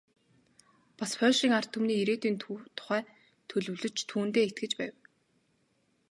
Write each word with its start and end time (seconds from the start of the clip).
Бас 0.99 1.11
польшийн 1.19 1.53
ард 1.57 1.69
түмний 1.73 1.99
ирээдүйн 2.03 2.37
тухай 2.77 3.01
төлөвлөж, 3.49 3.95
түүндээ 4.09 4.45
итгэж 4.49 4.71
байв. 4.79 4.93